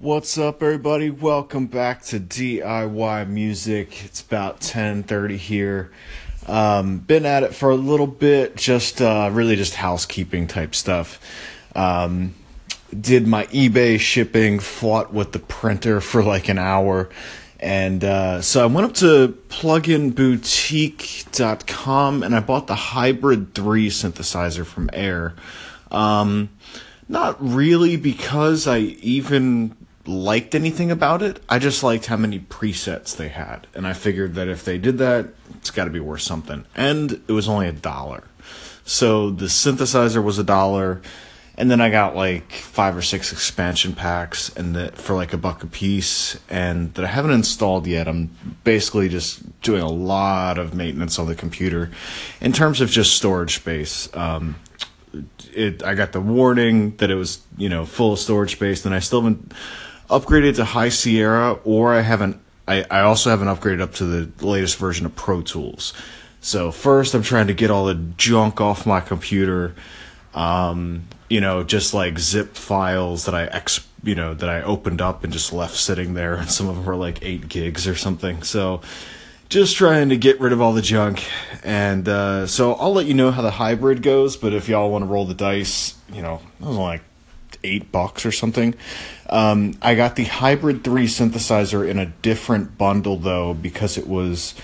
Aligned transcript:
What's 0.00 0.38
up, 0.38 0.62
everybody? 0.62 1.10
Welcome 1.10 1.66
back 1.66 2.04
to 2.04 2.20
DIY 2.20 3.28
Music. 3.28 4.04
It's 4.04 4.20
about 4.20 4.60
10:30 4.60 5.36
here. 5.36 5.90
Um, 6.46 6.98
been 6.98 7.26
at 7.26 7.42
it 7.42 7.52
for 7.52 7.70
a 7.70 7.74
little 7.74 8.06
bit, 8.06 8.54
just 8.54 9.02
uh, 9.02 9.28
really 9.32 9.56
just 9.56 9.74
housekeeping 9.74 10.46
type 10.46 10.76
stuff. 10.76 11.18
Um, 11.74 12.36
did 12.98 13.26
my 13.26 13.46
eBay 13.46 13.98
shipping, 13.98 14.60
fought 14.60 15.12
with 15.12 15.32
the 15.32 15.40
printer 15.40 16.00
for 16.10 16.22
like 16.22 16.48
an 16.48 16.58
hour, 16.58 17.08
and 17.58 18.04
uh, 18.04 18.40
so 18.40 18.62
I 18.62 18.66
went 18.66 18.86
up 18.86 18.94
to 18.98 19.36
pluginboutique.com 19.48 22.22
and 22.22 22.36
I 22.36 22.40
bought 22.40 22.68
the 22.68 22.76
Hybrid 22.76 23.52
3 23.52 23.90
synthesizer 23.90 24.64
from 24.64 24.90
Air. 24.92 25.34
Um, 25.90 26.50
not 27.08 27.36
really 27.40 27.96
because 27.96 28.68
I 28.68 28.78
even 28.78 29.74
liked 30.08 30.54
anything 30.54 30.90
about 30.90 31.22
it. 31.22 31.40
I 31.48 31.58
just 31.58 31.82
liked 31.82 32.06
how 32.06 32.16
many 32.16 32.40
presets 32.40 33.16
they 33.16 33.28
had. 33.28 33.66
And 33.74 33.86
I 33.86 33.92
figured 33.92 34.34
that 34.34 34.48
if 34.48 34.64
they 34.64 34.78
did 34.78 34.98
that, 34.98 35.28
it's 35.56 35.70
got 35.70 35.84
to 35.84 35.90
be 35.90 36.00
worth 36.00 36.22
something. 36.22 36.64
And 36.74 37.12
it 37.12 37.32
was 37.32 37.48
only 37.48 37.68
a 37.68 37.72
dollar. 37.72 38.24
So 38.84 39.30
the 39.30 39.46
synthesizer 39.46 40.24
was 40.24 40.38
a 40.38 40.44
dollar. 40.44 41.02
And 41.58 41.70
then 41.70 41.80
I 41.80 41.90
got 41.90 42.14
like 42.16 42.52
five 42.52 42.96
or 42.96 43.02
six 43.02 43.32
expansion 43.32 43.92
packs 43.92 44.48
and 44.56 44.76
that 44.76 44.96
for 44.96 45.14
like 45.14 45.32
a 45.32 45.36
buck 45.36 45.64
a 45.64 45.66
piece 45.66 46.38
and 46.48 46.94
that 46.94 47.04
I 47.04 47.08
haven't 47.08 47.32
installed 47.32 47.86
yet. 47.86 48.08
I'm 48.08 48.30
basically 48.64 49.08
just 49.08 49.60
doing 49.60 49.82
a 49.82 49.90
lot 49.90 50.56
of 50.56 50.72
maintenance 50.72 51.18
on 51.18 51.26
the 51.26 51.34
computer 51.34 51.90
in 52.40 52.52
terms 52.52 52.80
of 52.80 52.90
just 52.90 53.16
storage 53.16 53.56
space. 53.56 54.08
Um, 54.16 54.54
it 55.52 55.82
I 55.82 55.94
got 55.94 56.12
the 56.12 56.20
warning 56.20 56.96
that 56.96 57.10
it 57.10 57.16
was, 57.16 57.40
you 57.56 57.68
know, 57.68 57.84
full 57.84 58.12
of 58.12 58.18
storage 58.18 58.52
space, 58.52 58.84
and 58.84 58.94
I 58.94 59.00
still 59.00 59.22
haven't 59.22 59.52
upgraded 60.08 60.56
to 60.56 60.64
High 60.64 60.88
Sierra, 60.88 61.58
or 61.64 61.94
I 61.94 62.00
haven't. 62.00 62.40
I, 62.66 62.84
I 62.90 63.00
also 63.00 63.30
haven't 63.30 63.48
upgraded 63.48 63.80
up 63.80 63.94
to 63.94 64.04
the 64.04 64.46
latest 64.46 64.76
version 64.76 65.06
of 65.06 65.16
Pro 65.16 65.40
Tools. 65.40 65.94
So 66.40 66.70
first, 66.70 67.14
I'm 67.14 67.22
trying 67.22 67.46
to 67.46 67.54
get 67.54 67.70
all 67.70 67.86
the 67.86 67.94
junk 67.94 68.60
off 68.60 68.86
my 68.86 69.00
computer. 69.00 69.74
Um, 70.34 71.08
you 71.28 71.40
know, 71.40 71.64
just 71.64 71.94
like 71.94 72.18
zip 72.18 72.54
files 72.54 73.24
that 73.24 73.34
I 73.34 73.44
ex, 73.44 73.86
you 74.02 74.14
know, 74.14 74.34
that 74.34 74.48
I 74.48 74.62
opened 74.62 75.00
up 75.00 75.24
and 75.24 75.32
just 75.32 75.52
left 75.52 75.76
sitting 75.76 76.14
there, 76.14 76.34
and 76.34 76.50
some 76.50 76.68
of 76.68 76.76
them 76.76 76.84
were 76.84 76.96
like 76.96 77.22
eight 77.22 77.48
gigs 77.48 77.88
or 77.88 77.94
something. 77.94 78.42
So 78.42 78.82
just 79.48 79.76
trying 79.76 80.10
to 80.10 80.16
get 80.16 80.40
rid 80.40 80.52
of 80.52 80.60
all 80.60 80.72
the 80.72 80.82
junk. 80.82 81.26
And 81.64 82.08
uh, 82.08 82.46
so 82.46 82.74
I'll 82.74 82.92
let 82.92 83.06
you 83.06 83.14
know 83.14 83.30
how 83.30 83.42
the 83.42 83.50
hybrid 83.50 84.02
goes. 84.02 84.36
But 84.36 84.52
if 84.52 84.68
y'all 84.68 84.90
want 84.90 85.02
to 85.02 85.06
roll 85.06 85.24
the 85.24 85.34
dice, 85.34 85.96
you 86.12 86.22
know, 86.22 86.40
it 86.60 86.66
was 86.66 86.76
like 86.76 87.02
eight 87.64 87.90
bucks 87.92 88.26
or 88.26 88.32
something. 88.32 88.74
Um, 89.28 89.74
I 89.82 89.94
got 89.94 90.16
the 90.16 90.24
Hybrid 90.24 90.84
3 90.84 91.06
synthesizer 91.06 91.88
in 91.88 91.98
a 91.98 92.06
different 92.06 92.78
bundle 92.78 93.16
though 93.18 93.54
because 93.54 93.98
it 93.98 94.06
was, 94.06 94.54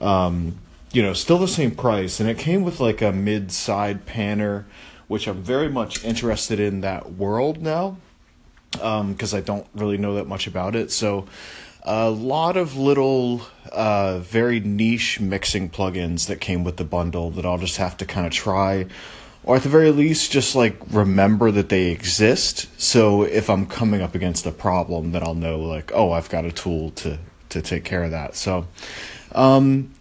um, 0.00 0.58
you 0.92 1.02
know, 1.02 1.12
still 1.12 1.38
the 1.38 1.48
same 1.48 1.72
price. 1.72 2.20
And 2.20 2.28
it 2.28 2.38
came 2.38 2.62
with 2.62 2.80
like 2.80 3.02
a 3.02 3.12
mid 3.12 3.52
side 3.52 4.06
panner, 4.06 4.64
which 5.08 5.26
I'm 5.26 5.42
very 5.42 5.68
much 5.68 6.04
interested 6.04 6.60
in 6.60 6.80
that 6.82 7.12
world 7.12 7.60
now 7.60 7.96
because 8.70 9.34
um, 9.34 9.38
I 9.38 9.40
don't 9.40 9.66
really 9.74 9.98
know 9.98 10.14
that 10.14 10.26
much 10.26 10.46
about 10.46 10.74
it. 10.74 10.90
So 10.90 11.26
a 11.82 12.10
lot 12.10 12.56
of 12.56 12.76
little, 12.76 13.42
uh, 13.70 14.18
very 14.20 14.60
niche 14.60 15.20
mixing 15.20 15.68
plugins 15.68 16.26
that 16.28 16.40
came 16.40 16.64
with 16.64 16.76
the 16.76 16.84
bundle 16.84 17.30
that 17.32 17.44
I'll 17.44 17.58
just 17.58 17.76
have 17.76 17.96
to 17.98 18.06
kind 18.06 18.26
of 18.26 18.32
try 18.32 18.86
or 19.44 19.56
at 19.56 19.62
the 19.62 19.68
very 19.68 19.90
least 19.90 20.30
just 20.30 20.54
like 20.54 20.76
remember 20.90 21.50
that 21.50 21.68
they 21.68 21.90
exist. 21.90 22.68
So 22.80 23.22
if 23.22 23.50
i'm 23.50 23.66
coming 23.66 24.02
up 24.02 24.14
against 24.14 24.46
a 24.46 24.52
problem 24.52 25.12
then 25.12 25.22
i'll 25.22 25.34
know 25.34 25.58
like 25.58 25.90
oh 25.94 26.12
i've 26.12 26.28
got 26.28 26.44
a 26.44 26.52
tool 26.52 26.90
to 26.90 27.18
to 27.50 27.62
take 27.62 27.84
care 27.84 28.04
of 28.04 28.10
that. 28.10 28.36
So 28.36 28.66
um 29.32 29.92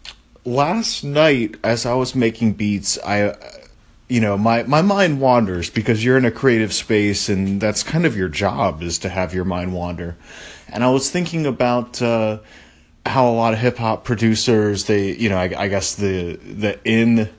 last 0.43 1.03
night 1.03 1.55
as 1.63 1.85
i 1.85 1.93
was 1.93 2.15
making 2.15 2.53
beats 2.53 2.97
i 3.05 3.35
you 4.07 4.19
know 4.19 4.35
my 4.35 4.63
my 4.63 4.81
mind 4.81 5.21
wanders 5.21 5.69
because 5.69 6.03
you're 6.03 6.17
in 6.17 6.25
a 6.25 6.31
creative 6.31 6.73
space 6.73 7.29
and 7.29 7.61
that's 7.61 7.83
kind 7.83 8.05
of 8.05 8.17
your 8.17 8.27
job 8.27 8.81
is 8.81 8.97
to 8.99 9.09
have 9.09 9.33
your 9.33 9.45
mind 9.45 9.73
wander. 9.73 10.17
And 10.67 10.83
i 10.83 10.89
was 10.89 11.09
thinking 11.09 11.45
about 11.45 12.01
uh 12.01 12.39
how 13.05 13.27
a 13.27 13.31
lot 13.33 13.53
of 13.53 13.59
hip 13.59 13.77
hop 13.77 14.03
producers 14.03 14.85
they 14.85 15.11
you 15.13 15.29
know 15.29 15.37
I, 15.37 15.53
I 15.57 15.67
guess 15.67 15.95
the 15.95 16.35
the 16.35 16.79
in 16.83 17.29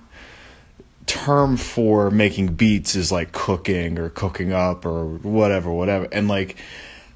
term 1.07 1.57
for 1.57 2.11
making 2.11 2.55
beats 2.55 2.95
is 2.95 3.11
like 3.11 3.33
cooking 3.33 3.99
or 3.99 4.09
cooking 4.09 4.53
up 4.53 4.87
or 4.87 5.05
whatever, 5.07 5.73
whatever. 5.73 6.09
And 6.13 6.29
like, 6.29 6.57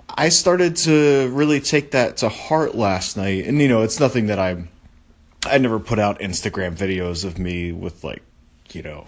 I 0.09 0.29
started 0.29 0.77
to 0.77 1.31
really 1.33 1.61
take 1.61 1.93
that 1.93 2.19
to 2.19 2.29
heart 2.29 2.75
last 2.75 3.17
night. 3.17 3.47
And 3.47 3.61
you 3.61 3.69
know, 3.69 3.83
it's 3.83 4.01
nothing 4.01 4.27
that 4.27 4.39
I, 4.39 4.65
I 5.45 5.59
never 5.59 5.79
put 5.79 5.99
out 5.99 6.21
Instagram 6.21 6.77
videos 6.77 7.25
of 7.25 7.39
me 7.39 7.73
with 7.73 8.03
like, 8.03 8.23
you 8.73 8.83
know, 8.83 9.07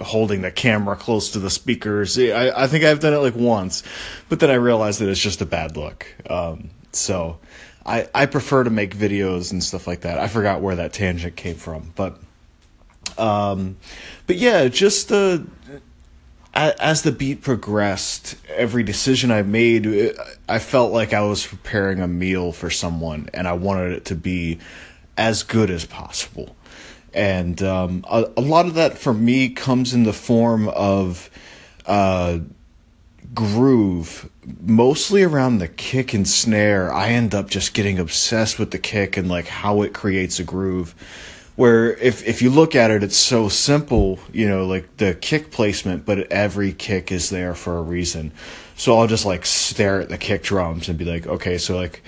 holding 0.00 0.42
the 0.42 0.50
camera 0.50 0.96
close 0.96 1.32
to 1.32 1.38
the 1.38 1.50
speakers. 1.50 2.18
I, 2.18 2.50
I 2.50 2.66
think 2.66 2.84
I've 2.84 3.00
done 3.00 3.14
it 3.14 3.18
like 3.18 3.34
once, 3.34 3.82
but 4.28 4.40
then 4.40 4.50
I 4.50 4.54
realized 4.54 5.00
that 5.00 5.08
it's 5.08 5.20
just 5.20 5.40
a 5.40 5.46
bad 5.46 5.76
look. 5.76 6.06
Um, 6.28 6.70
so 6.92 7.38
I, 7.84 8.08
I 8.14 8.26
prefer 8.26 8.64
to 8.64 8.70
make 8.70 8.96
videos 8.96 9.50
and 9.50 9.62
stuff 9.62 9.86
like 9.86 10.02
that. 10.02 10.18
I 10.18 10.28
forgot 10.28 10.60
where 10.60 10.76
that 10.76 10.92
tangent 10.92 11.36
came 11.36 11.56
from, 11.56 11.92
but 11.96 12.20
um, 13.18 13.76
but 14.26 14.36
yeah, 14.36 14.68
just 14.68 15.08
the 15.08 15.46
as 16.54 17.02
the 17.02 17.12
beat 17.12 17.42
progressed, 17.42 18.36
every 18.48 18.82
decision 18.82 19.30
I 19.30 19.42
made, 19.42 20.16
I 20.48 20.58
felt 20.58 20.92
like 20.92 21.12
I 21.12 21.20
was 21.22 21.46
preparing 21.46 22.00
a 22.00 22.08
meal 22.08 22.52
for 22.52 22.68
someone, 22.68 23.28
and 23.32 23.46
I 23.46 23.52
wanted 23.52 23.92
it 23.92 24.04
to 24.06 24.16
be 24.16 24.58
as 25.16 25.42
good 25.42 25.70
as 25.70 25.84
possible. 25.84 26.56
And 27.14 27.62
um, 27.62 28.04
a, 28.08 28.30
a, 28.36 28.40
lot 28.40 28.66
of 28.66 28.74
that 28.74 28.98
for 28.98 29.14
me 29.14 29.48
comes 29.50 29.94
in 29.94 30.02
the 30.02 30.12
form 30.12 30.68
of 30.68 31.30
uh, 31.86 32.38
groove, 33.34 34.28
mostly 34.60 35.22
around 35.22 35.58
the 35.58 35.68
kick 35.68 36.12
and 36.12 36.28
snare. 36.28 36.92
I 36.92 37.10
end 37.10 37.34
up 37.34 37.48
just 37.48 37.72
getting 37.72 37.98
obsessed 37.98 38.58
with 38.58 38.72
the 38.72 38.78
kick 38.78 39.16
and 39.16 39.28
like 39.28 39.46
how 39.46 39.82
it 39.82 39.94
creates 39.94 40.38
a 40.38 40.44
groove 40.44 40.94
where 41.58 41.94
if 41.94 42.24
if 42.24 42.40
you 42.40 42.50
look 42.50 42.76
at 42.76 42.92
it 42.92 43.02
it's 43.02 43.16
so 43.16 43.48
simple 43.48 44.20
you 44.32 44.48
know 44.48 44.64
like 44.64 44.96
the 44.98 45.12
kick 45.12 45.50
placement 45.50 46.06
but 46.06 46.20
every 46.30 46.72
kick 46.72 47.10
is 47.10 47.30
there 47.30 47.52
for 47.52 47.78
a 47.78 47.82
reason. 47.82 48.30
So 48.76 48.96
i'll 48.96 49.08
just 49.08 49.26
like 49.26 49.44
stare 49.44 50.00
at 50.00 50.08
the 50.08 50.18
kick 50.18 50.44
drums 50.44 50.88
and 50.88 50.96
be 50.96 51.04
like 51.04 51.26
okay 51.26 51.58
so 51.58 51.76
like 51.76 52.04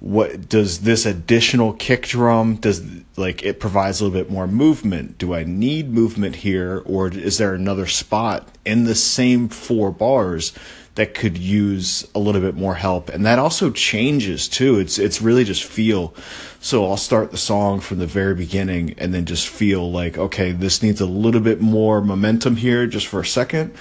what 0.00 0.48
does 0.48 0.80
this 0.80 1.06
additional 1.06 1.72
kick 1.74 2.08
drum 2.08 2.56
does 2.56 2.82
like 3.20 3.44
it 3.44 3.60
provides 3.60 4.00
a 4.00 4.04
little 4.04 4.18
bit 4.18 4.30
more 4.30 4.48
movement. 4.48 5.18
Do 5.18 5.34
i 5.34 5.44
need 5.44 5.90
movement 5.90 6.36
here 6.36 6.82
or 6.84 7.08
is 7.08 7.38
there 7.38 7.54
another 7.54 7.86
spot 7.86 8.48
in 8.64 8.84
the 8.84 8.94
same 8.94 9.48
four 9.48 9.92
bars 9.92 10.52
that 10.96 11.14
could 11.14 11.38
use 11.38 12.08
a 12.14 12.18
little 12.18 12.40
bit 12.40 12.56
more 12.56 12.74
help? 12.74 13.08
And 13.08 13.24
that 13.26 13.38
also 13.38 13.70
changes 13.70 14.48
too. 14.48 14.80
It's 14.80 14.98
it's 14.98 15.22
really 15.22 15.44
just 15.44 15.62
feel. 15.62 16.14
So 16.60 16.86
I'll 16.86 16.96
start 16.96 17.30
the 17.30 17.36
song 17.36 17.80
from 17.80 17.98
the 17.98 18.06
very 18.06 18.34
beginning 18.34 18.94
and 18.98 19.14
then 19.14 19.26
just 19.26 19.48
feel 19.48 19.92
like 19.92 20.18
okay 20.18 20.52
this 20.52 20.82
needs 20.82 21.00
a 21.00 21.06
little 21.06 21.40
bit 21.40 21.60
more 21.60 22.00
momentum 22.00 22.56
here 22.56 22.86
just 22.86 23.06
for 23.06 23.20
a 23.20 23.26
second. 23.26 23.74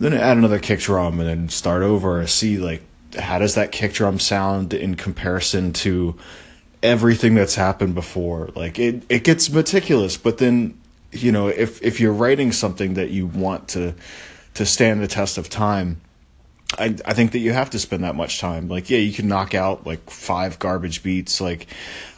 Then 0.00 0.14
add 0.14 0.36
another 0.38 0.60
kick 0.60 0.80
drum 0.80 1.20
and 1.20 1.28
then 1.28 1.48
start 1.48 1.82
over. 1.82 2.26
See 2.26 2.56
like 2.58 2.82
how 3.18 3.38
does 3.38 3.54
that 3.56 3.72
kick 3.72 3.92
drum 3.92 4.18
sound 4.18 4.72
in 4.72 4.94
comparison 4.94 5.72
to 5.72 6.16
everything 6.82 7.34
that's 7.34 7.54
happened 7.54 7.94
before 7.94 8.50
like 8.54 8.78
it 8.78 9.02
it 9.08 9.24
gets 9.24 9.50
meticulous 9.50 10.16
but 10.16 10.38
then 10.38 10.78
you 11.12 11.32
know 11.32 11.48
if 11.48 11.82
if 11.82 12.00
you're 12.00 12.12
writing 12.12 12.52
something 12.52 12.94
that 12.94 13.10
you 13.10 13.26
want 13.26 13.68
to 13.68 13.94
to 14.54 14.64
stand 14.64 15.00
the 15.00 15.08
test 15.08 15.38
of 15.38 15.48
time 15.48 16.00
I 16.76 16.96
I 17.04 17.14
think 17.14 17.32
that 17.32 17.38
you 17.38 17.52
have 17.52 17.70
to 17.70 17.78
spend 17.78 18.04
that 18.04 18.14
much 18.14 18.40
time. 18.40 18.68
Like, 18.68 18.90
yeah, 18.90 18.98
you 18.98 19.12
can 19.12 19.26
knock 19.26 19.54
out 19.54 19.86
like 19.86 20.10
five 20.10 20.58
garbage 20.58 21.02
beats. 21.02 21.40
Like, 21.40 21.66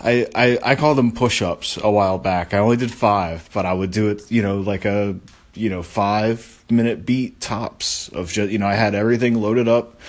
I 0.01 0.27
I, 0.35 0.59
I 0.65 0.75
call 0.75 0.95
them 0.97 1.13
push 1.13 1.41
ups 1.41 1.79
a 1.81 1.91
while 1.91 2.19
back. 2.19 2.53
I 2.53 2.59
only 2.59 2.77
did 2.77 2.91
five, 2.91 3.49
but 3.53 3.65
I 3.65 3.73
would 3.73 3.93
do 3.93 4.09
it, 4.09 4.29
you 4.31 4.43
know, 4.43 4.59
like 4.61 4.85
a 4.85 5.17
you 5.55 5.71
know 5.71 5.83
five 5.83 6.65
minute 6.71 7.05
beat 7.07 7.41
tops 7.41 8.09
of 8.09 8.33
just 8.33 8.51
you 8.51 8.59
know 8.59 8.67
I 8.67 8.75
had 8.75 8.95
everything 8.95 9.41
loaded 9.41 9.69
up 9.69 10.01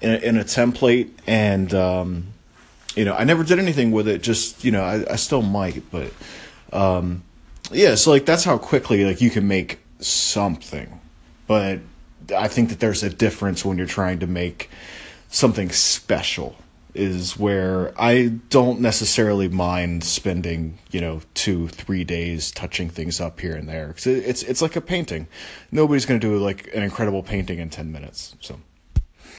in 0.00 0.10
a, 0.10 0.16
in 0.16 0.36
a 0.36 0.44
template 0.44 1.10
and 1.26 1.72
um, 1.74 2.26
you 2.94 3.04
know 3.04 3.14
I 3.14 3.24
never 3.24 3.44
did 3.44 3.58
anything 3.58 3.90
with 3.90 4.08
it. 4.08 4.22
Just 4.22 4.64
you 4.64 4.70
know 4.70 4.82
I 4.82 5.12
I 5.12 5.16
still 5.16 5.42
might, 5.42 5.90
but 5.90 6.12
um, 6.72 7.22
yeah. 7.70 7.94
So 7.94 8.10
like 8.10 8.26
that's 8.26 8.44
how 8.44 8.58
quickly 8.58 9.04
like 9.04 9.20
you 9.20 9.30
can 9.30 9.46
make 9.48 9.80
something, 10.00 11.00
but 11.46 11.80
I 12.36 12.48
think 12.48 12.70
that 12.70 12.80
there's 12.80 13.02
a 13.02 13.10
difference 13.10 13.64
when 13.64 13.78
you're 13.78 13.86
trying 13.86 14.20
to 14.20 14.26
make 14.26 14.70
something 15.28 15.70
special 15.70 16.56
is 16.94 17.38
where 17.38 17.92
I 18.00 18.28
don't 18.48 18.80
necessarily 18.80 19.48
mind 19.48 20.02
spending, 20.04 20.78
you 20.90 21.00
know, 21.00 21.20
two, 21.34 21.68
three 21.68 22.02
days 22.04 22.50
touching 22.50 22.88
things 22.88 23.20
up 23.20 23.40
here 23.40 23.54
and 23.54 23.68
there. 23.68 23.92
Cause 23.92 24.06
it's, 24.06 24.42
it's 24.42 24.62
like 24.62 24.74
a 24.74 24.80
painting. 24.80 25.28
Nobody's 25.70 26.06
going 26.06 26.18
to 26.18 26.26
do 26.26 26.38
like 26.38 26.68
an 26.74 26.82
incredible 26.82 27.22
painting 27.22 27.58
in 27.58 27.70
10 27.70 27.92
minutes. 27.92 28.34
So, 28.40 28.58